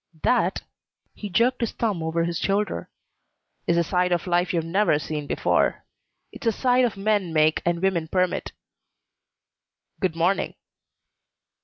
[0.23, 0.63] That"
[1.13, 2.89] he jerked his thumb over his shoulder
[3.67, 5.85] "is a side of life you've never seen before.
[6.31, 8.51] It's a side men make and women permit.
[9.99, 10.55] Good morning."